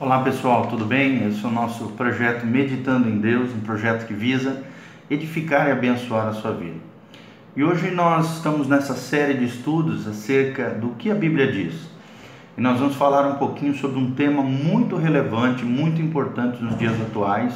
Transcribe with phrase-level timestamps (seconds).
[0.00, 1.28] Olá pessoal, tudo bem?
[1.28, 4.64] Esse é o nosso projeto Meditando em Deus, um projeto que visa
[5.10, 6.78] edificar e abençoar a sua vida.
[7.54, 11.74] E hoje nós estamos nessa série de estudos acerca do que a Bíblia diz.
[12.56, 16.98] E nós vamos falar um pouquinho sobre um tema muito relevante, muito importante nos dias
[16.98, 17.52] atuais,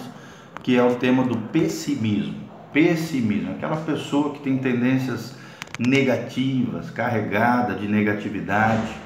[0.63, 2.35] que é o tema do pessimismo.
[2.75, 5.35] Pessimismo, aquela pessoa que tem tendências
[5.79, 9.04] negativas, carregada de negatividade.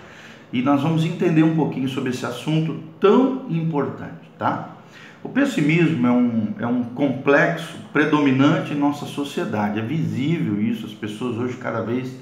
[0.52, 4.76] E nós vamos entender um pouquinho sobre esse assunto tão importante, tá?
[5.22, 9.78] O pessimismo é um, é um complexo predominante em nossa sociedade.
[9.78, 12.14] É visível isso, as pessoas hoje cada vez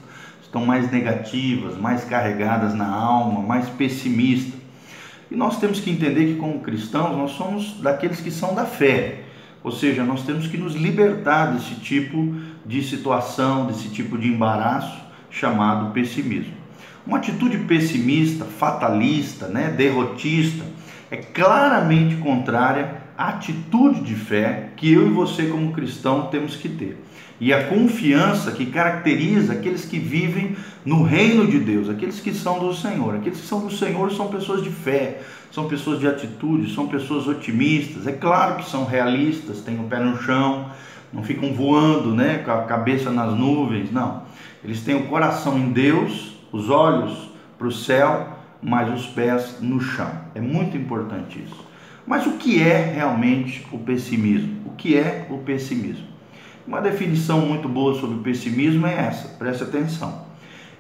[0.42, 4.59] estão mais negativas, mais carregadas na alma, mais pessimistas.
[5.30, 9.23] E nós temos que entender que, como cristãos, nós somos daqueles que são da fé.
[9.62, 12.34] Ou seja, nós temos que nos libertar desse tipo
[12.65, 16.66] de situação, desse tipo de embaraço chamado pessimismo.
[17.06, 20.65] Uma atitude pessimista, fatalista, né, derrotista,
[21.10, 26.68] é claramente contrária à atitude de fé que eu e você, como cristão, temos que
[26.68, 27.01] ter.
[27.38, 32.59] E a confiança que caracteriza aqueles que vivem no reino de Deus, aqueles que são
[32.59, 33.15] do Senhor.
[33.15, 35.21] Aqueles que são do Senhor são pessoas de fé,
[35.52, 38.07] são pessoas de atitude, são pessoas otimistas.
[38.07, 40.71] É claro que são realistas, têm o pé no chão,
[41.12, 44.23] não ficam voando, né, com a cabeça nas nuvens, não.
[44.65, 48.29] Eles têm o coração em Deus, os olhos para o céu,
[48.63, 50.11] mas os pés no chão.
[50.35, 51.65] É muito importante isso.
[52.07, 54.63] Mas o que é realmente o pessimismo?
[54.67, 56.07] O que é o pessimismo?
[56.67, 60.27] Uma definição muito boa sobre o pessimismo é essa, preste atenção.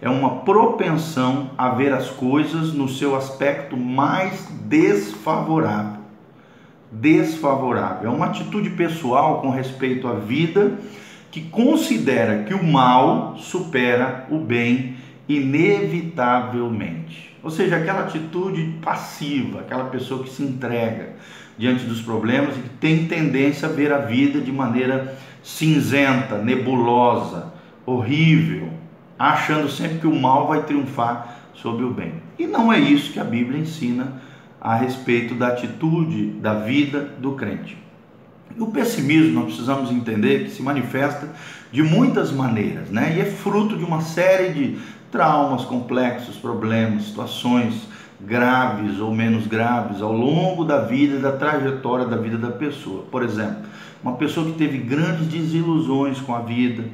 [0.00, 5.96] É uma propensão a ver as coisas no seu aspecto mais desfavorável
[6.90, 8.10] desfavorável.
[8.10, 10.78] É uma atitude pessoal com respeito à vida
[11.30, 14.95] que considera que o mal supera o bem
[15.28, 17.36] inevitavelmente.
[17.42, 21.14] Ou seja, aquela atitude passiva, aquela pessoa que se entrega
[21.58, 27.52] diante dos problemas e que tem tendência a ver a vida de maneira cinzenta, nebulosa,
[27.84, 28.68] horrível,
[29.18, 32.14] achando sempre que o mal vai triunfar sobre o bem.
[32.38, 34.20] E não é isso que a Bíblia ensina
[34.60, 37.76] a respeito da atitude da vida do crente.
[38.58, 41.28] O pessimismo nós precisamos entender que se manifesta
[41.70, 43.14] de muitas maneiras, né?
[43.16, 44.78] E é fruto de uma série de
[45.10, 47.86] traumas complexos, problemas, situações
[48.20, 53.04] graves ou menos graves ao longo da vida, da trajetória da vida da pessoa.
[53.10, 53.64] Por exemplo,
[54.02, 56.84] uma pessoa que teve grandes desilusões com a vida,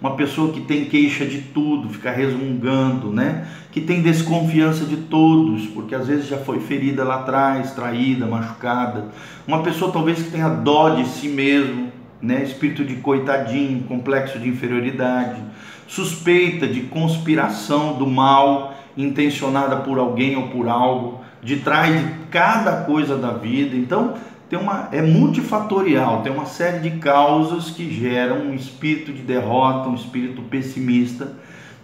[0.00, 3.48] uma pessoa que tem queixa de tudo, fica resmungando, né?
[3.72, 9.06] Que tem desconfiança de todos, porque às vezes já foi ferida lá atrás, traída, machucada.
[9.46, 11.90] Uma pessoa talvez que tenha dó de si mesmo,
[12.22, 12.44] né?
[12.44, 15.42] Espírito de coitadinho, complexo de inferioridade,
[15.88, 22.84] suspeita de conspiração do mal intencionada por alguém ou por algo, de trás de cada
[22.84, 23.74] coisa da vida.
[23.74, 24.14] Então,
[24.50, 29.88] tem uma, é multifatorial, tem uma série de causas que geram um espírito de derrota,
[29.88, 31.32] um espírito pessimista,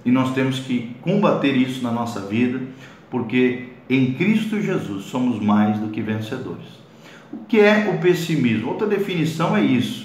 [0.05, 2.61] e nós temos que combater isso na nossa vida,
[3.11, 6.85] porque em Cristo Jesus somos mais do que vencedores.
[7.33, 8.71] O que é o pessimismo?
[8.71, 10.04] Outra definição é isso,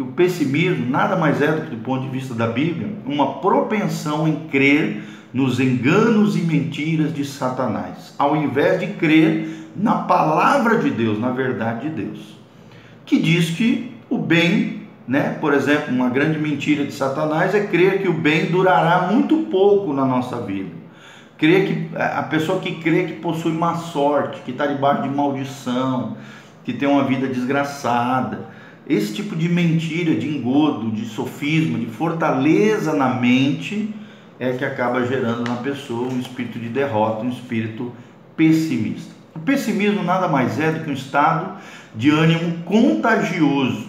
[0.00, 3.34] que o pessimismo nada mais é do que do ponto de vista da Bíblia, uma
[3.34, 10.78] propensão em crer nos enganos e mentiras de Satanás, ao invés de crer na palavra
[10.78, 12.18] de Deus, na verdade de Deus,
[13.04, 18.00] que diz que o bem, né, por exemplo, uma grande mentira de Satanás é crer
[18.00, 20.70] que o bem durará muito pouco na nossa vida.
[21.36, 26.16] Crer que a pessoa que crê que possui má sorte, que está debaixo de maldição,
[26.64, 28.59] que tem uma vida desgraçada,
[28.90, 33.94] esse tipo de mentira, de engodo, de sofisma, de fortaleza na mente
[34.36, 37.92] é que acaba gerando na pessoa um espírito de derrota, um espírito
[38.36, 39.14] pessimista.
[39.32, 41.56] O pessimismo nada mais é do que um estado
[41.94, 43.86] de ânimo contagioso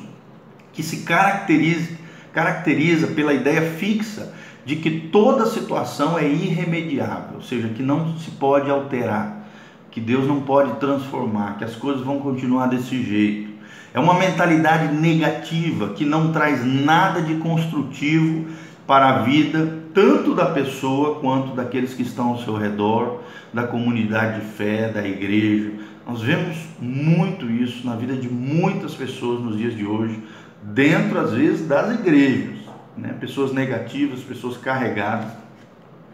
[0.72, 1.98] que se caracteriza,
[2.32, 4.32] caracteriza pela ideia fixa
[4.64, 9.48] de que toda situação é irremediável, ou seja, que não se pode alterar,
[9.90, 13.51] que Deus não pode transformar, que as coisas vão continuar desse jeito.
[13.94, 18.48] É uma mentalidade negativa que não traz nada de construtivo
[18.88, 23.22] para a vida, tanto da pessoa quanto daqueles que estão ao seu redor,
[23.54, 25.72] da comunidade de fé, da igreja.
[26.08, 30.20] Nós vemos muito isso na vida de muitas pessoas nos dias de hoje,
[30.64, 32.60] dentro às vezes das igrejas,
[32.98, 33.14] né?
[33.20, 35.32] pessoas negativas, pessoas carregadas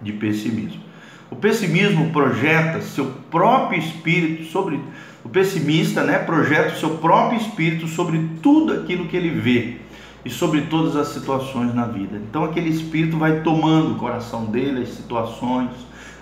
[0.02, 0.82] de pessimismo.
[1.30, 4.80] O pessimismo projeta seu próprio espírito sobre
[5.28, 9.76] o pessimista, né, projeta o seu próprio espírito sobre tudo aquilo que ele vê
[10.24, 12.16] e sobre todas as situações na vida.
[12.16, 15.72] Então aquele espírito vai tomando o coração dele, as situações,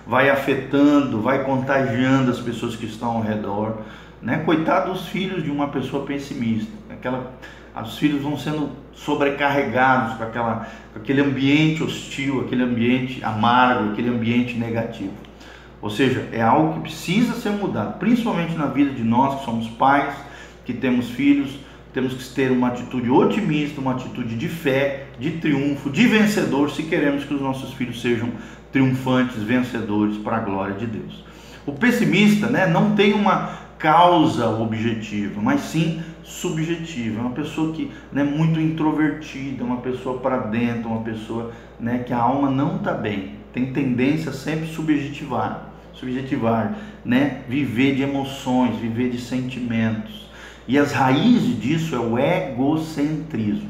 [0.07, 3.78] vai afetando, vai contagiando as pessoas que estão ao redor.
[4.24, 4.38] Né?
[4.40, 6.72] Coitado dos filhos de uma pessoa pessimista.
[6.90, 7.31] Aquela,
[7.84, 14.10] os filhos vão sendo sobrecarregados com, aquela, com aquele ambiente hostil, aquele ambiente amargo, aquele
[14.10, 15.13] ambiente negativo.
[15.86, 19.68] Ou seja, é algo que precisa ser mudado, principalmente na vida de nós que somos
[19.68, 20.16] pais,
[20.66, 21.60] que temos filhos,
[21.94, 26.82] temos que ter uma atitude otimista, uma atitude de fé, de triunfo, de vencedor, se
[26.82, 28.32] queremos que os nossos filhos sejam
[28.72, 31.24] triunfantes, vencedores para a glória de Deus.
[31.68, 37.20] O pessimista né, não tem uma causa objetiva, mas sim subjetiva.
[37.20, 42.00] É uma pessoa que é né, muito introvertida, uma pessoa para dentro, uma pessoa né,
[42.00, 48.03] que a alma não está bem, tem tendência a sempre subjetivar, subjetivar, né, viver de
[48.03, 50.30] emoções, viver de sentimentos.
[50.68, 53.69] E as raízes disso é o egocentrismo.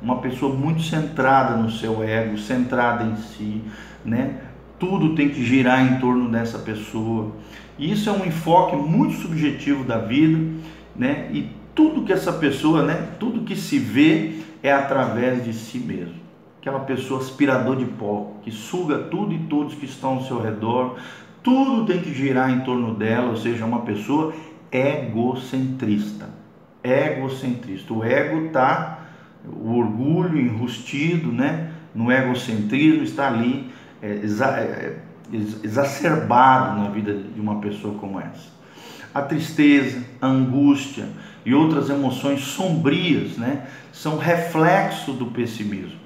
[0.00, 3.62] Uma pessoa muito centrada no seu ego, centrada em si,
[4.04, 4.36] né?
[4.78, 7.32] Tudo tem que girar em torno dessa pessoa.
[7.78, 10.38] E isso é um enfoque muito subjetivo da vida,
[10.94, 11.28] né?
[11.32, 13.08] E tudo que essa pessoa, né?
[13.18, 16.14] Tudo que se vê é através de si mesmo.
[16.60, 20.96] Aquela pessoa aspirador de pó, que suga tudo e todos que estão ao seu redor,
[21.48, 24.34] tudo tem que girar em torno dela, ou seja, uma pessoa
[24.70, 26.28] egocentrista.
[26.84, 27.94] Egocentrista.
[27.94, 28.98] O ego tá
[29.46, 31.70] o orgulho enrustido, né?
[31.94, 33.70] No egocentrismo está ali
[34.02, 34.96] é, exa, é,
[35.62, 38.50] exacerbado na vida de uma pessoa como essa.
[39.14, 41.08] A tristeza, a angústia
[41.46, 43.66] e outras emoções sombrias, né?
[43.90, 45.98] São reflexo do pessimismo.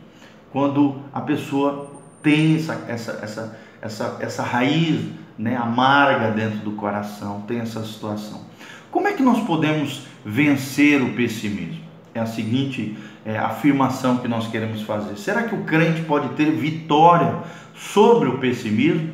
[0.52, 1.90] Quando a pessoa
[2.22, 8.42] tem essa, essa, essa, essa, essa raiz né, amarga dentro do coração, tem essa situação.
[8.90, 11.80] Como é que nós podemos vencer o pessimismo?
[12.14, 15.16] É a seguinte é, afirmação que nós queremos fazer.
[15.16, 17.36] Será que o crente pode ter vitória
[17.74, 19.10] sobre o pessimismo?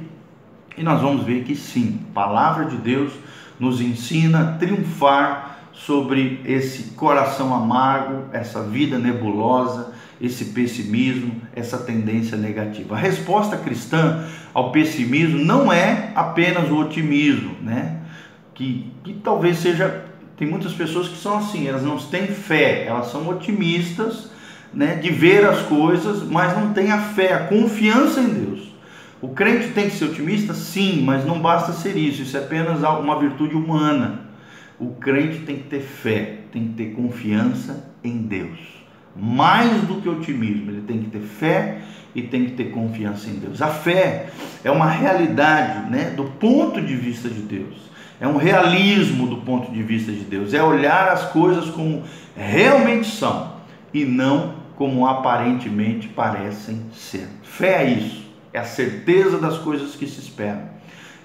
[0.76, 3.12] E nós vamos ver que sim, a palavra de Deus
[3.58, 12.36] nos ensina a triunfar sobre esse coração amargo, essa vida nebulosa, esse pessimismo, essa tendência
[12.36, 12.96] negativa.
[12.96, 17.98] A resposta cristã ao pessimismo não é apenas o otimismo, né?
[18.54, 20.04] Que, que talvez seja.
[20.36, 24.30] Tem muitas pessoas que são assim, elas não têm fé, elas são otimistas,
[24.72, 28.68] né, de ver as coisas, mas não têm a fé, a confiança em Deus.
[29.20, 30.54] O crente tem que ser otimista?
[30.54, 34.28] Sim, mas não basta ser isso, isso é apenas uma virtude humana.
[34.78, 38.77] O crente tem que ter fé, tem que ter confiança em Deus.
[39.18, 41.78] Mais do que otimismo, ele tem que ter fé
[42.14, 43.60] e tem que ter confiança em Deus.
[43.60, 44.28] A fé
[44.62, 47.88] é uma realidade, né, do ponto de vista de Deus.
[48.20, 50.54] É um realismo do ponto de vista de Deus.
[50.54, 52.02] É olhar as coisas como
[52.36, 53.54] realmente são
[53.92, 57.28] e não como aparentemente parecem ser.
[57.42, 60.77] Fé é isso, é a certeza das coisas que se esperam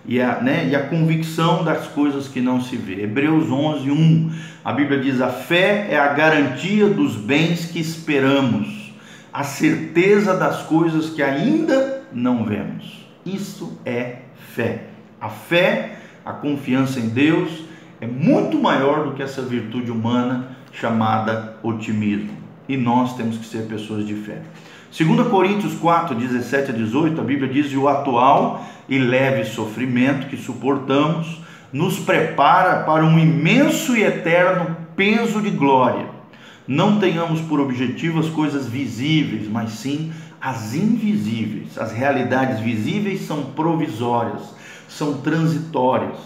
[0.05, 3.03] e a, né, e a convicção das coisas que não se vê.
[3.03, 4.31] Hebreus 11, 1,
[4.63, 8.93] a Bíblia diz: a fé é a garantia dos bens que esperamos,
[9.31, 13.05] a certeza das coisas que ainda não vemos.
[13.25, 14.17] Isso é
[14.53, 14.87] fé.
[15.19, 17.63] A fé, a confiança em Deus,
[18.01, 22.43] é muito maior do que essa virtude humana chamada otimismo.
[22.67, 24.41] E nós temos que ser pessoas de fé.
[24.95, 30.37] 2 Coríntios 4, 17 a 18, a Bíblia diz: o atual e leve sofrimento que
[30.37, 31.41] suportamos
[31.71, 36.05] nos prepara para um imenso e eterno peso de glória.
[36.67, 41.75] Não tenhamos por objetivo as coisas visíveis, mas sim as invisíveis.
[41.79, 44.53] As realidades visíveis são provisórias,
[44.87, 46.19] são transitórias,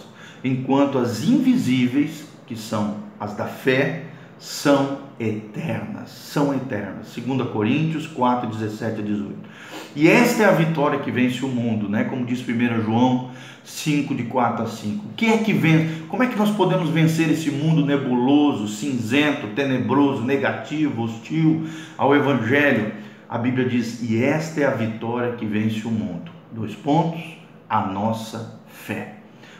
[0.43, 4.07] enquanto as invisíveis, que são as da fé,
[4.37, 7.15] são eternas, são eternas.
[7.15, 9.35] 2 Coríntios 4, 17 a 18.
[9.95, 12.03] E esta é a vitória que vence o mundo, né?
[12.03, 13.31] Como diz 1 João
[13.63, 15.05] 5, de 4 a 5.
[15.07, 16.03] O que é que vence?
[16.07, 22.93] Como é que nós podemos vencer esse mundo nebuloso, cinzento, tenebroso, negativo, hostil ao Evangelho?
[23.27, 26.31] A Bíblia diz: e esta é a vitória que vence o mundo.
[26.51, 27.21] Dois pontos:
[27.67, 29.15] a nossa fé.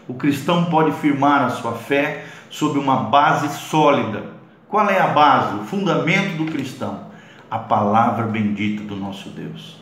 [0.07, 4.36] O cristão pode firmar a sua fé sobre uma base sólida
[4.69, 7.07] qual é a base, o fundamento do cristão?
[7.49, 9.77] A palavra bendita do nosso Deus.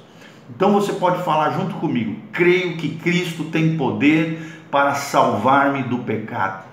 [0.56, 4.40] Então você pode falar junto comigo: creio que Cristo tem poder
[4.70, 6.66] para salvar-me do pecado.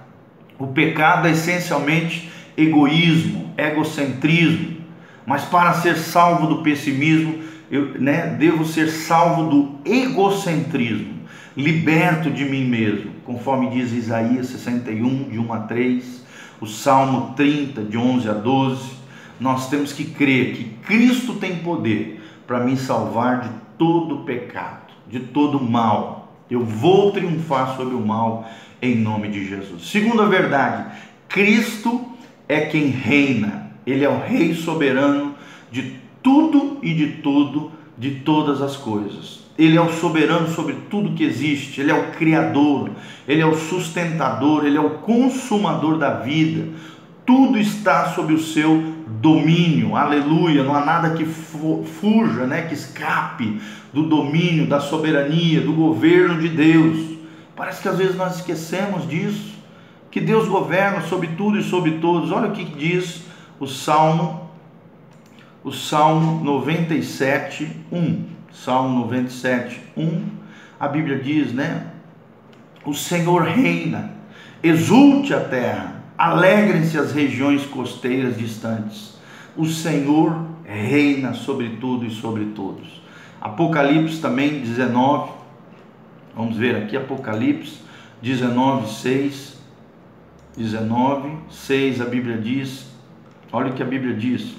[0.59, 4.76] O pecado é essencialmente egoísmo, egocentrismo,
[5.25, 11.14] mas para ser salvo do pessimismo, eu né, devo ser salvo do egocentrismo,
[11.57, 16.23] liberto de mim mesmo, conforme diz Isaías 61, de 1 a 3
[16.62, 18.92] o Salmo 30, de 11 a 12,
[19.40, 25.19] nós temos que crer que Cristo tem poder para me salvar de todo pecado, de
[25.19, 26.33] todo mal.
[26.49, 28.49] Eu vou triunfar sobre o mal
[28.81, 29.88] em nome de Jesus.
[29.88, 30.87] Segunda verdade,
[31.28, 32.07] Cristo
[32.49, 33.73] é quem reina.
[33.85, 35.35] Ele é o rei soberano
[35.69, 39.40] de tudo e de tudo, de todas as coisas.
[39.59, 42.90] Ele é o soberano sobre tudo que existe, ele é o criador,
[43.28, 46.68] ele é o sustentador, ele é o consumador da vida.
[47.26, 48.82] Tudo está sob o seu
[49.21, 49.94] domínio.
[49.94, 50.64] Aleluia!
[50.64, 53.61] Não há nada que fuja, né, que escape
[53.92, 57.12] do domínio, da soberania, do governo de Deus.
[57.54, 59.52] Parece que às vezes nós esquecemos disso,
[60.11, 62.32] que Deus governa sobre tudo e sobre todos.
[62.32, 63.23] Olha o que diz
[63.61, 64.50] o Salmo,
[65.62, 68.31] o Salmo 97, 1.
[68.52, 70.25] Salmo 97, 1.
[70.78, 71.87] A Bíblia diz, né?
[72.85, 74.12] O Senhor reina,
[74.62, 79.16] exulte a terra, alegrem-se as regiões costeiras distantes.
[79.56, 83.02] O Senhor reina sobre tudo e sobre todos.
[83.40, 85.42] Apocalipse também 19,
[86.35, 87.78] Vamos ver aqui Apocalipse
[88.23, 89.52] 19, 6.
[90.56, 92.90] 19, 6, a Bíblia diz:
[93.50, 94.54] olha o que a Bíblia diz.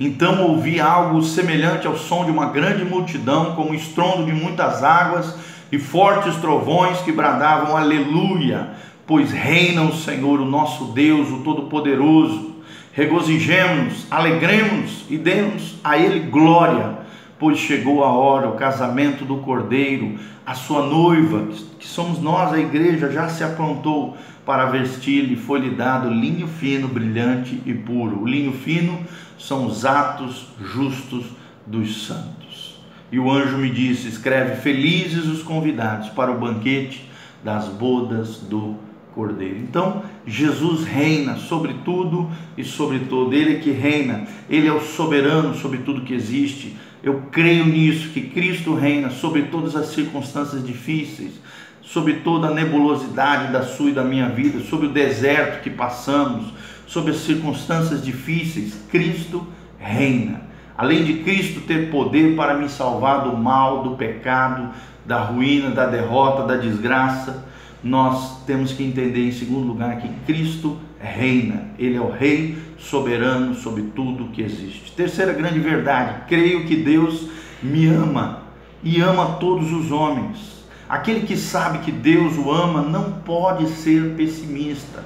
[0.00, 4.82] Então ouvi algo semelhante ao som de uma grande multidão, como o estrondo de muitas
[4.82, 5.36] águas
[5.70, 8.70] e fortes trovões que bradavam aleluia,
[9.06, 12.56] pois reina o Senhor, o nosso Deus, o Todo-Poderoso.
[12.92, 16.98] Regozijemos-nos, alegremos e demos a Ele glória
[17.40, 22.58] pois chegou a hora, o casamento do cordeiro, a sua noiva, que somos nós, a
[22.58, 24.14] igreja, já se aprontou
[24.44, 28.20] para vestir-lhe, foi-lhe dado linho fino, brilhante e puro.
[28.20, 28.98] O linho fino
[29.40, 31.24] são os atos justos
[31.66, 32.78] dos santos.
[33.10, 37.08] E o anjo me disse: escreve, felizes os convidados para o banquete
[37.42, 38.76] das bodas do
[39.14, 39.58] Cordeiro.
[39.58, 43.34] Então, Jesus reina sobre tudo e sobre todo.
[43.34, 46.76] Ele é que reina, ele é o soberano sobre tudo que existe.
[47.02, 51.32] Eu creio nisso, que Cristo reina sobre todas as circunstâncias difíceis,
[51.80, 56.52] sobre toda a nebulosidade da sua e da minha vida, sobre o deserto que passamos,
[56.90, 58.74] sobre as circunstâncias difíceis.
[58.90, 59.46] Cristo
[59.78, 60.42] reina.
[60.76, 64.70] Além de Cristo ter poder para me salvar do mal, do pecado,
[65.06, 67.46] da ruína, da derrota, da desgraça,
[67.82, 71.70] nós temos que entender, em segundo lugar, que Cristo reina.
[71.78, 74.92] Ele é o Rei soberano sobre tudo que existe.
[74.92, 77.28] Terceira grande verdade: creio que Deus
[77.62, 78.42] me ama
[78.82, 80.64] e ama todos os homens.
[80.88, 85.04] Aquele que sabe que Deus o ama não pode ser pessimista.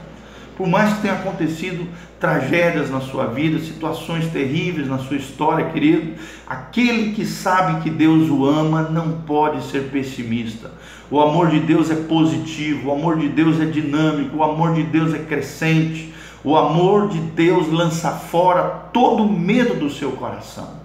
[0.56, 1.88] Por mais que tenha acontecido
[2.20, 6.12] tragédias na sua vida, situações terríveis na sua história, querido,
[6.46, 10.70] aquele que sabe que Deus o ama não pode ser pessimista.
[11.10, 14.84] O amor de Deus é positivo, o amor de Deus é dinâmico, o amor de
[14.84, 16.14] Deus é crescente.
[16.44, 20.84] O amor de Deus lança fora todo medo do seu coração.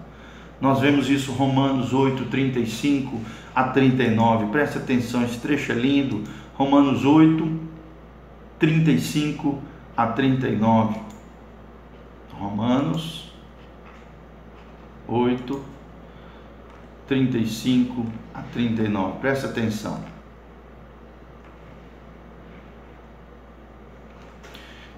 [0.62, 3.20] Nós vemos isso Romanos 8, 35
[3.54, 4.48] a 39.
[4.48, 6.24] Preste atenção, esse trecho é lindo.
[6.56, 7.69] Romanos 8,
[8.60, 9.60] 35
[9.96, 11.00] a 39.
[12.34, 13.34] Romanos
[15.08, 15.64] 8,
[17.08, 19.20] 35 a 39.
[19.20, 20.04] Preste atenção.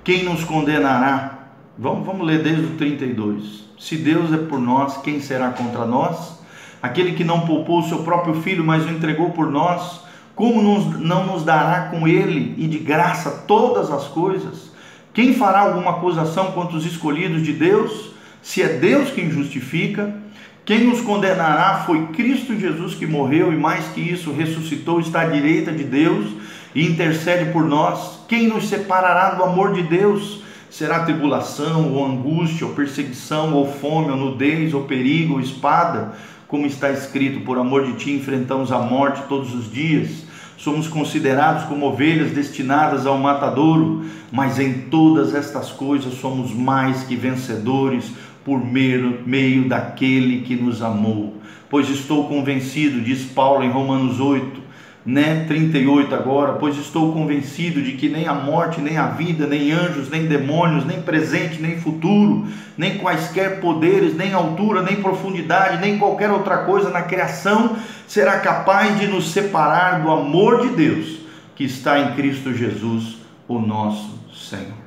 [0.04, 1.50] Quem nos condenará?
[1.78, 3.70] Vamos, vamos ler desde o 32.
[3.80, 6.42] Se Deus é por nós, quem será contra nós?
[6.82, 10.04] Aquele que não poupou o seu próprio filho, mas o entregou por nós,
[10.36, 14.72] como não nos dará com ele e de graça todas as coisas?
[15.14, 18.12] Quem fará alguma acusação contra os escolhidos de Deus?
[18.42, 20.16] Se é Deus quem justifica,
[20.64, 25.26] quem nos condenará foi Cristo Jesus que morreu e mais que isso ressuscitou, está à
[25.26, 26.28] direita de Deus
[26.74, 28.22] e intercede por nós.
[28.28, 30.42] Quem nos separará do amor de Deus?
[30.70, 36.14] Será tribulação, ou angústia, ou perseguição, ou fome, ou nudez, ou perigo, ou espada?
[36.52, 40.26] Como está escrito, por amor de ti enfrentamos a morte todos os dias.
[40.58, 44.04] Somos considerados como ovelhas destinadas ao matadouro,
[44.34, 48.12] mas em todas estas coisas somos mais que vencedores
[48.44, 51.38] por meio, meio daquele que nos amou.
[51.70, 54.61] Pois estou convencido, diz Paulo em Romanos 8,
[55.06, 59.72] né, 38 agora, pois estou convencido de que nem a morte, nem a vida, nem
[59.72, 62.46] anjos, nem demônios, nem presente, nem futuro,
[62.78, 67.76] nem quaisquer poderes, nem altura, nem profundidade, nem qualquer outra coisa na criação
[68.08, 71.20] será capaz de nos separar do amor de Deus
[71.56, 73.18] que está em Cristo Jesus,
[73.48, 74.82] o nosso Senhor.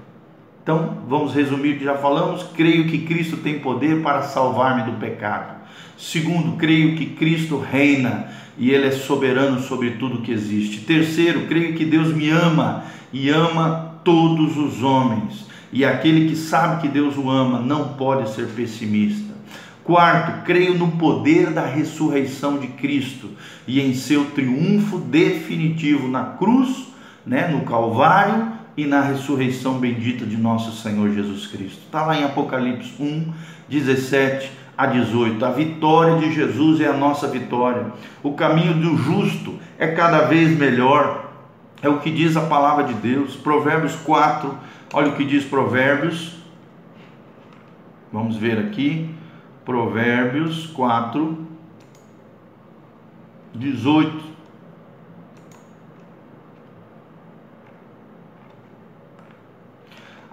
[0.63, 2.43] Então, vamos resumir o que já falamos.
[2.55, 5.64] Creio que Cristo tem poder para salvar-me do pecado.
[5.97, 10.81] Segundo, creio que Cristo reina e Ele é soberano sobre tudo que existe.
[10.81, 15.47] Terceiro, creio que Deus me ama e ama todos os homens.
[15.73, 19.35] E aquele que sabe que Deus o ama não pode ser pessimista.
[19.83, 23.31] Quarto, creio no poder da ressurreição de Cristo
[23.67, 26.89] e em seu triunfo definitivo na cruz,
[27.27, 31.81] né, no Calvário e na ressurreição bendita de nosso Senhor Jesus Cristo.
[31.85, 33.33] Está lá em Apocalipse 1,
[33.69, 35.45] 17 a 18.
[35.45, 37.87] A vitória de Jesus é a nossa vitória.
[38.23, 41.31] O caminho do justo é cada vez melhor.
[41.83, 43.37] É o que diz a palavra de Deus.
[43.37, 44.57] Provérbios 4,
[44.93, 46.37] olha o que diz Provérbios.
[48.13, 49.11] Vamos ver aqui.
[49.65, 51.39] Provérbios 4,
[53.55, 54.35] 18.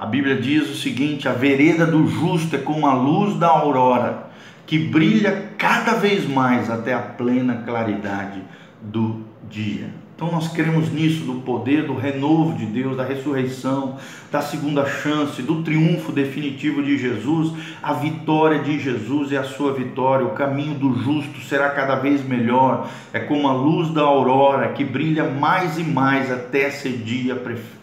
[0.02, 4.31] A Bíblia diz o seguinte: a vereda do justo é como a luz da aurora,
[4.72, 8.42] que brilha cada vez mais até a plena claridade
[8.82, 9.90] do dia.
[10.16, 13.98] Então nós cremos nisso, do poder do renovo de Deus, da ressurreição,
[14.32, 17.52] da segunda chance, do triunfo definitivo de Jesus.
[17.84, 20.26] A vitória de Jesus é a sua vitória.
[20.26, 22.90] O caminho do justo será cada vez melhor.
[23.12, 27.36] É como a luz da aurora que brilha mais e mais até ser dia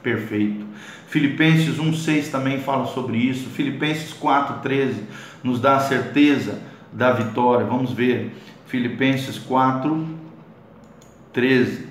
[0.03, 0.65] perfeito.
[1.07, 3.51] Filipenses 1:6 também fala sobre isso.
[3.51, 5.03] Filipenses 4:13
[5.45, 7.67] nos dá a certeza da vitória.
[7.67, 8.35] Vamos ver.
[8.67, 11.89] Filipenses 4:13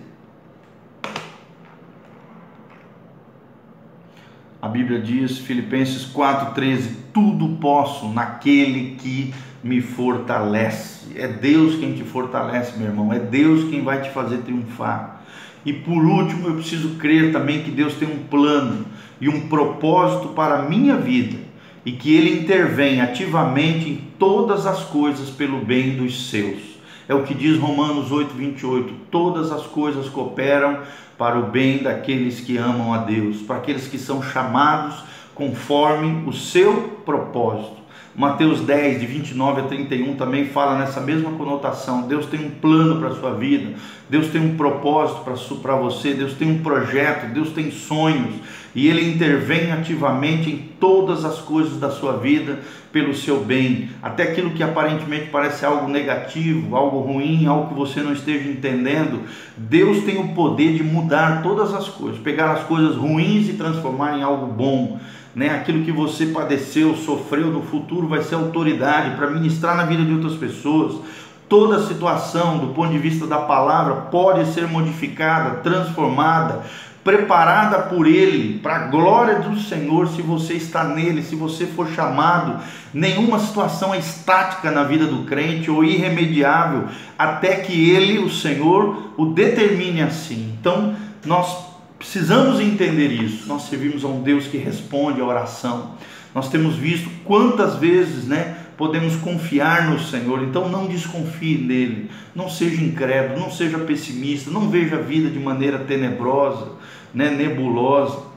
[4.59, 11.15] A Bíblia diz, Filipenses 4,13: Tudo posso naquele que me fortalece.
[11.15, 13.13] É Deus quem te fortalece, meu irmão.
[13.13, 15.21] É Deus quem vai te fazer triunfar.
[15.63, 18.85] E por último, eu preciso crer também que Deus tem um plano
[19.21, 21.46] e um propósito para a minha vida
[21.85, 26.59] e que Ele intervém ativamente em todas as coisas pelo bem dos seus.
[27.07, 28.93] É o que diz Romanos 8:28.
[29.09, 30.79] Todas as coisas cooperam
[31.17, 35.03] para o bem daqueles que amam a Deus, para aqueles que são chamados
[35.33, 37.77] conforme o seu propósito.
[38.17, 42.07] Mateus 10, de 29 a 31 também fala nessa mesma conotação.
[42.07, 43.75] Deus tem um plano para a sua vida,
[44.09, 45.21] Deus tem um propósito
[45.61, 48.35] para você, Deus tem um projeto, Deus tem sonhos
[48.77, 52.59] e Ele intervém ativamente em todas as coisas da sua vida
[52.91, 58.01] pelo seu bem, até aquilo que aparentemente parece algo negativo, algo ruim, algo que você
[58.01, 59.21] não esteja entendendo.
[59.57, 64.15] Deus tem o poder de mudar todas as coisas, pegar as coisas ruins e transformar
[64.15, 64.99] em algo bom
[65.33, 65.51] né?
[65.51, 70.11] Aquilo que você padeceu, sofreu no futuro vai ser autoridade para ministrar na vida de
[70.11, 70.99] outras pessoas.
[71.47, 76.63] Toda situação, do ponto de vista da palavra, pode ser modificada, transformada,
[77.07, 81.87] preparada por Ele, para a glória do Senhor, se você está nele, se você for
[81.87, 82.61] chamado.
[82.93, 89.13] Nenhuma situação é estática na vida do crente ou irremediável, até que Ele, o Senhor,
[89.15, 90.53] o determine assim.
[90.59, 91.65] Então, nós
[91.97, 93.47] Precisamos entender isso.
[93.47, 95.93] Nós servimos a um Deus que responde à oração.
[96.33, 100.43] Nós temos visto quantas vezes, né, podemos confiar no Senhor.
[100.43, 102.09] Então não desconfie nele.
[102.35, 106.69] Não seja incrédulo, não seja pessimista, não veja a vida de maneira tenebrosa,
[107.13, 108.27] né, nebulosa.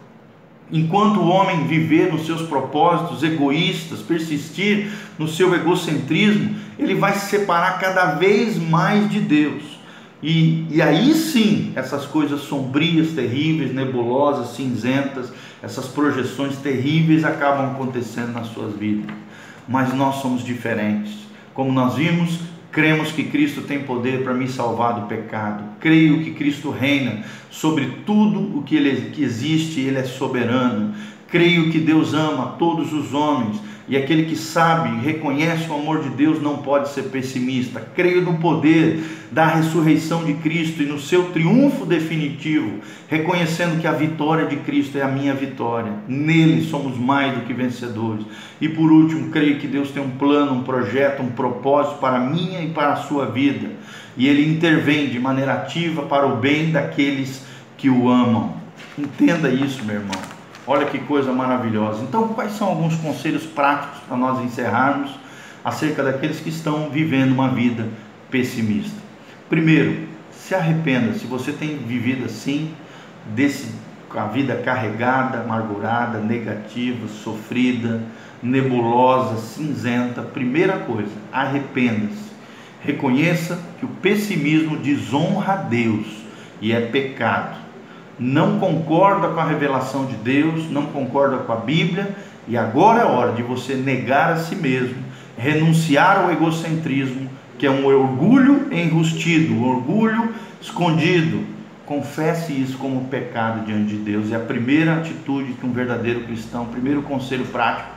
[0.73, 7.29] Enquanto o homem viver nos seus propósitos egoístas, persistir no seu egocentrismo, ele vai se
[7.29, 9.81] separar cada vez mais de Deus.
[10.23, 18.33] E, e aí sim, essas coisas sombrias, terríveis, nebulosas, cinzentas, essas projeções terríveis acabam acontecendo
[18.33, 19.20] nas suas vidas.
[19.71, 21.17] Mas nós somos diferentes.
[21.55, 22.41] Como nós vimos,
[22.73, 25.63] cremos que Cristo tem poder para me salvar do pecado.
[25.79, 30.93] Creio que Cristo reina sobre tudo o que, ele, que existe, Ele é soberano.
[31.29, 36.11] Creio que Deus ama todos os homens e aquele que sabe reconhece o amor de
[36.11, 37.81] Deus não pode ser pessimista.
[37.93, 43.93] Creio no poder da ressurreição de Cristo e no seu triunfo definitivo, reconhecendo que a
[43.93, 45.93] vitória de Cristo é a minha vitória.
[46.07, 48.25] Nele somos mais do que vencedores.
[48.61, 52.21] E por último, creio que Deus tem um plano, um projeto, um propósito para a
[52.21, 53.71] minha e para a sua vida.
[54.17, 57.45] E ele intervém de maneira ativa para o bem daqueles
[57.77, 58.55] que o amam.
[58.97, 60.30] Entenda isso, meu irmão.
[60.67, 62.03] Olha que coisa maravilhosa.
[62.03, 65.11] Então, quais são alguns conselhos práticos para nós encerrarmos
[65.65, 67.89] acerca daqueles que estão vivendo uma vida
[68.31, 68.99] pessimista?
[69.49, 71.15] Primeiro, se arrependa.
[71.15, 72.75] Se você tem vivido assim,
[73.35, 73.73] desse,
[74.15, 78.03] a vida carregada, amargurada, negativa, sofrida,
[78.43, 82.31] nebulosa, cinzenta, primeira coisa, arrependa-se.
[82.83, 86.07] Reconheça que o pessimismo desonra a Deus
[86.61, 87.60] e é pecado
[88.21, 92.15] não concorda com a revelação de Deus, não concorda com a Bíblia,
[92.47, 95.03] e agora é hora de você negar a si mesmo,
[95.39, 101.45] renunciar ao egocentrismo, que é um orgulho enrustido, um orgulho escondido.
[101.87, 104.31] Confesse isso como pecado diante de Deus.
[104.31, 107.89] É a primeira atitude que um verdadeiro cristão, primeiro conselho prático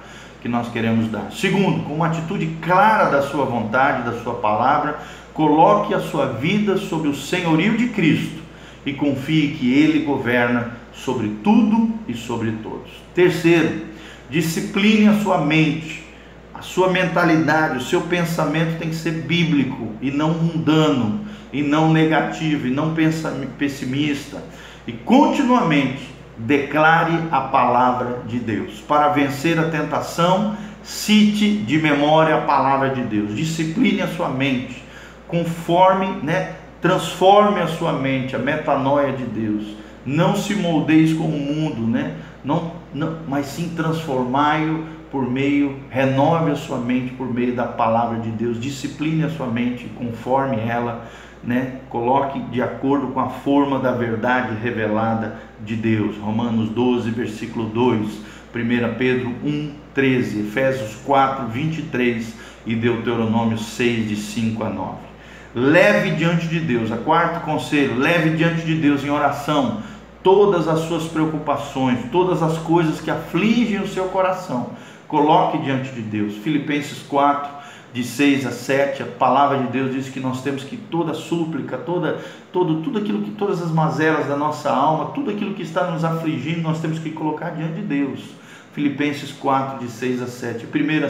[0.42, 1.32] que nós queremos dar.
[1.32, 5.00] Segundo, com uma atitude clara da sua vontade, da sua palavra,
[5.34, 8.43] coloque a sua vida sob o senhorio de Cristo
[8.86, 12.92] e confie que Ele governa sobre tudo e sobre todos.
[13.14, 13.86] Terceiro,
[14.30, 16.04] discipline a sua mente,
[16.54, 21.92] a sua mentalidade, o seu pensamento tem que ser bíblico e não mundano, e não
[21.92, 22.96] negativo, e não
[23.58, 24.44] pessimista.
[24.88, 28.82] E continuamente declare a palavra de Deus.
[28.88, 33.36] Para vencer a tentação, cite de memória a palavra de Deus.
[33.36, 34.84] Discipline a sua mente,
[35.28, 39.64] conforme, né, transforme a sua mente, a metanoia de Deus.
[40.06, 42.18] Não se moldeis com o mundo, né?
[42.44, 48.20] Não, não, mas sim transformai-o por meio, renove a sua mente por meio da palavra
[48.20, 51.06] de Deus, discipline a sua mente conforme ela,
[51.42, 51.80] né?
[51.90, 56.18] Coloque de acordo com a forma da verdade revelada de Deus.
[56.18, 58.10] Romanos 12, versículo 2,
[58.54, 65.13] 1 Pedro 1, 13, Efésios 4, 23 e Deuteronômio 6, de 5 a 9.
[65.56, 69.84] Leve diante de Deus, a quarto conselho, leve diante de Deus em oração
[70.24, 74.72] todas as suas preocupações, todas as coisas que afligem o seu coração.
[75.08, 76.38] Coloque diante de Deus.
[76.38, 77.52] Filipenses 4,
[77.94, 81.78] de 6 a 7, a palavra de Deus diz que nós temos que toda súplica,
[81.78, 82.20] toda,
[82.52, 86.04] todo, tudo aquilo que, todas as mazelas da nossa alma, tudo aquilo que está nos
[86.04, 88.22] afligindo, nós temos que colocar diante de Deus.
[88.72, 90.66] Filipenses 4, de 6 a 7.
[90.66, 91.06] 1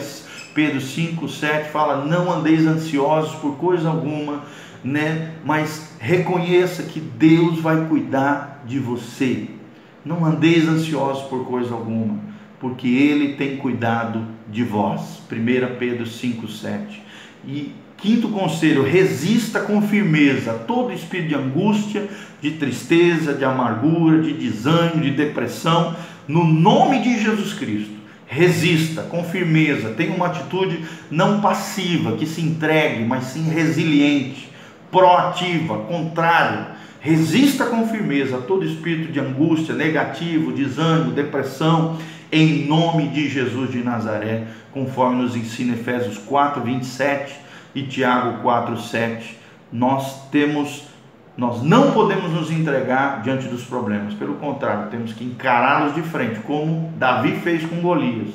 [0.54, 4.44] Pedro 5, 7 fala: Não andeis ansiosos por coisa alguma,
[4.84, 5.34] né?
[5.44, 9.48] mas reconheça que Deus vai cuidar de você.
[10.06, 12.20] Não andeis ansiosos por coisa alguma,
[12.60, 15.22] porque Ele tem cuidado de vós.
[15.32, 17.02] 1 Pedro 5, 7.
[17.48, 22.10] E quinto conselho, resista com firmeza a todo espírito de angústia,
[22.42, 25.96] de tristeza, de amargura, de desânimo, de depressão,
[26.28, 27.92] no nome de Jesus Cristo.
[28.34, 34.50] Resista com firmeza, tenha uma atitude não passiva, que se entregue, mas sim resiliente,
[34.89, 36.65] proativa, contrário.
[37.00, 42.00] Resista com firmeza a todo espírito de angústia, negativo, desânimo, depressão,
[42.32, 47.36] em nome de Jesus de Nazaré, conforme nos ensina Efésios 4, 27
[47.76, 49.38] e Tiago 4, 7.
[49.72, 50.88] Nós temos
[51.36, 56.39] nós não podemos nos entregar diante dos problemas, pelo contrário, temos que encará-los de frente,
[56.41, 58.30] como Davi fez com Golias.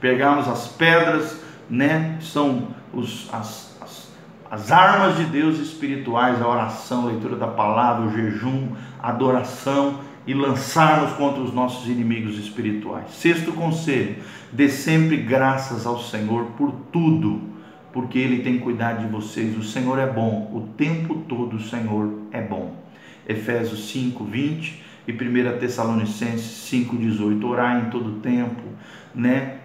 [0.00, 2.18] Pegarmos as pedras, né?
[2.20, 4.12] São os, as, as,
[4.50, 8.68] as armas de Deus espirituais, a oração, a leitura da palavra, o jejum,
[9.00, 13.12] a adoração e lançarmos contra os nossos inimigos espirituais.
[13.12, 14.16] Sexto conselho:
[14.52, 17.52] dê sempre graças ao Senhor por tudo
[17.92, 19.56] porque Ele tem cuidado de vocês.
[19.56, 22.76] O Senhor é bom, o tempo todo o Senhor é bom.
[23.28, 27.46] Efésios 5, 20 e 1 Tessalonicenses 5, 18.
[27.46, 28.62] Orar em todo tempo,
[29.14, 29.58] né?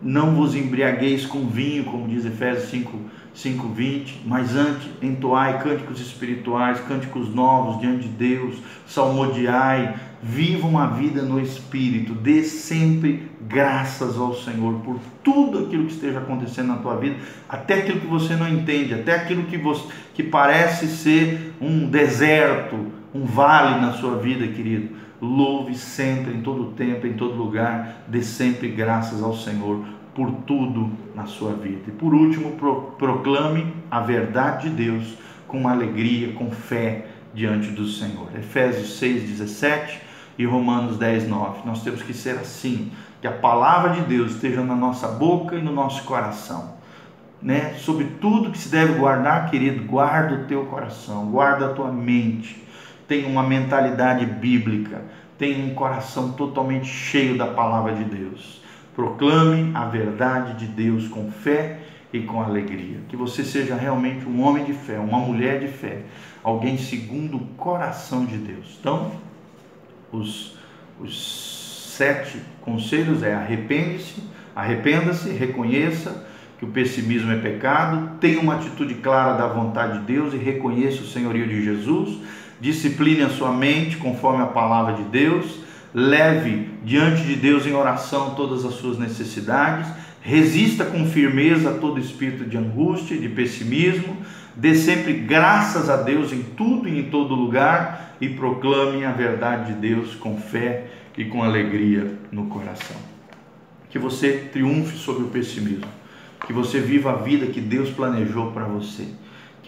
[0.00, 2.98] Não vos embriagueis com vinho, como diz Efésios 5,
[3.34, 8.56] 5, 20, mas antes entoai cânticos espirituais, cânticos novos diante de Deus,
[8.86, 15.92] salmodiai, viva uma vida no Espírito, dê sempre graças ao Senhor por tudo aquilo que
[15.92, 17.16] esteja acontecendo na tua vida,
[17.48, 19.84] até aquilo que você não entende, até aquilo que, você,
[20.14, 22.76] que parece ser um deserto,
[23.14, 25.07] um vale na sua vida, querido.
[25.20, 30.90] Louve sempre, em todo tempo, em todo lugar, dê sempre graças ao Senhor por tudo
[31.14, 31.82] na sua vida.
[31.88, 37.86] E por último, pro, proclame a verdade de Deus com alegria, com fé diante do
[37.86, 38.28] Senhor.
[38.36, 40.00] Efésios 6, 17
[40.38, 41.60] e Romanos 10, 9.
[41.64, 45.62] Nós temos que ser assim, que a palavra de Deus esteja na nossa boca e
[45.62, 46.76] no nosso coração.
[47.40, 47.74] Né?
[47.74, 52.67] Sobre tudo que se deve guardar, querido, guarda o teu coração, guarda a tua mente.
[53.08, 55.02] Tenha uma mentalidade bíblica,
[55.38, 58.62] tenha um coração totalmente cheio da palavra de Deus.
[58.94, 61.78] Proclame a verdade de Deus com fé
[62.12, 62.98] e com alegria.
[63.08, 66.02] Que você seja realmente um homem de fé, uma mulher de fé,
[66.42, 68.76] alguém segundo o coração de Deus.
[68.78, 69.12] Então,
[70.12, 70.56] os,
[71.00, 74.22] os sete conselhos é arrepende-se,
[74.54, 76.26] arrependa-se, reconheça
[76.58, 81.02] que o pessimismo é pecado, tenha uma atitude clara da vontade de Deus e reconheça
[81.02, 82.20] o senhorio de Jesus,
[82.60, 85.60] discipline a sua mente conforme a palavra de Deus,
[85.94, 89.88] leve diante de Deus em oração todas as suas necessidades,
[90.20, 94.16] resista com firmeza a todo espírito de angústia de pessimismo,
[94.54, 99.72] dê sempre graças a Deus em tudo e em todo lugar e proclame a verdade
[99.72, 102.96] de Deus com fé e com alegria no coração.
[103.88, 105.88] Que você triunfe sobre o pessimismo,
[106.46, 109.06] que você viva a vida que Deus planejou para você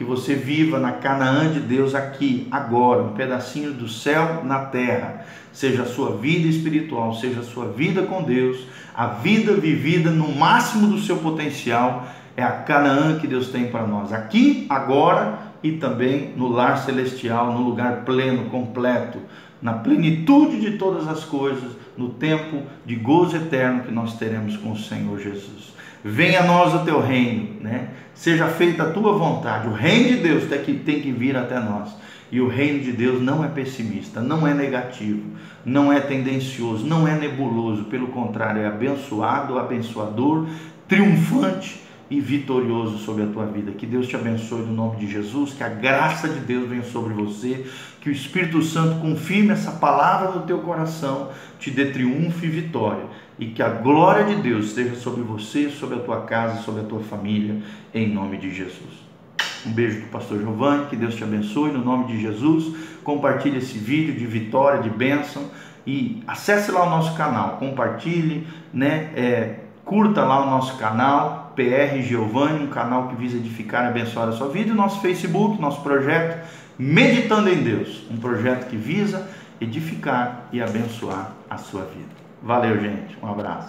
[0.01, 5.27] que você viva na Canaã de Deus aqui, agora, um pedacinho do céu na terra.
[5.53, 10.35] Seja a sua vida espiritual, seja a sua vida com Deus, a vida vivida no
[10.35, 15.73] máximo do seu potencial, é a Canaã que Deus tem para nós, aqui, agora e
[15.73, 19.19] também no lar celestial, no lugar pleno, completo,
[19.61, 24.73] na plenitude de todas as coisas, no tempo de gozo eterno que nós teremos com
[24.73, 25.79] o Senhor Jesus.
[26.05, 27.89] Venha a nós o teu reino, né?
[28.15, 29.69] Seja feita a tua vontade.
[29.69, 31.95] O reino de Deus tem que, tem que vir até nós.
[32.33, 35.23] E o reino de Deus não é pessimista, não é negativo,
[35.65, 37.85] não é tendencioso, não é nebuloso.
[37.85, 40.47] Pelo contrário, é abençoado, abençoador,
[40.87, 43.73] triunfante e vitorioso sobre a tua vida.
[43.73, 47.15] Que Deus te abençoe no nome de Jesus, que a graça de Deus venha sobre
[47.15, 47.65] você,
[48.01, 53.05] que o Espírito Santo confirme essa palavra no teu coração, te dê triunfo e vitória,
[53.40, 56.85] e que a glória de Deus esteja sobre você, sobre a tua casa, sobre a
[56.85, 57.57] tua família,
[57.92, 59.11] em nome de Jesus.
[59.66, 62.76] Um beijo do pastor Giovanni, que Deus te abençoe no nome de Jesus.
[63.03, 65.50] Compartilhe esse vídeo de vitória, de bênção
[65.87, 69.11] e acesse lá o nosso canal, compartilhe, né?
[69.16, 74.29] É, curta lá o nosso canal, PR Giovanni, um canal que visa edificar e abençoar
[74.29, 76.46] a sua vida, e nosso Facebook, nosso projeto
[76.83, 79.29] Meditando em Deus, um projeto que visa
[79.61, 82.19] edificar e abençoar a sua vida.
[82.42, 83.18] Valeu, gente.
[83.22, 83.68] Um abraço.